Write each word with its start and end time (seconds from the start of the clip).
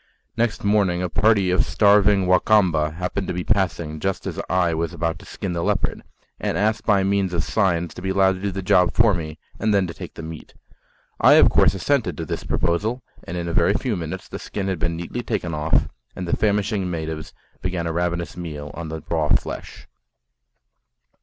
Next 0.35 0.63
morning 0.63 1.03
a 1.03 1.09
party 1.09 1.51
of 1.51 1.63
starving 1.63 2.25
Wa 2.25 2.39
Kamba 2.39 2.89
happened 2.93 3.27
to 3.27 3.35
be 3.35 3.43
passing 3.43 3.99
just 3.99 4.25
as 4.25 4.41
I 4.49 4.73
was 4.73 4.95
about 4.95 5.19
to 5.19 5.25
skin 5.27 5.53
the 5.53 5.61
leopard, 5.63 6.01
and 6.39 6.57
asked 6.57 6.87
by 6.87 7.03
means 7.03 7.33
of 7.35 7.43
signs 7.43 7.93
to 7.93 8.01
be 8.01 8.09
allowed 8.09 8.31
to 8.33 8.41
do 8.41 8.51
the 8.51 8.63
job 8.63 8.93
for 8.93 9.13
me 9.13 9.37
and 9.59 9.75
then 9.75 9.85
to 9.85 9.93
take 9.93 10.15
the 10.15 10.23
meat. 10.23 10.55
I 11.19 11.33
of 11.33 11.51
course 11.51 11.75
assented 11.75 12.17
to 12.17 12.25
this 12.25 12.43
proposal, 12.43 13.03
and 13.25 13.37
in 13.37 13.47
a 13.47 13.53
very 13.53 13.75
few 13.75 13.95
minutes 13.95 14.27
the 14.27 14.39
skin 14.39 14.69
had 14.69 14.79
been 14.79 14.97
neatly 14.97 15.21
taken 15.21 15.53
off, 15.53 15.87
and 16.15 16.27
the 16.27 16.35
famishing 16.35 16.89
natives 16.89 17.31
began 17.61 17.85
a 17.85 17.93
ravenous 17.93 18.35
meal 18.35 18.71
on 18.73 18.89
the 18.89 19.03
raw 19.07 19.29
flesh. 19.29 19.87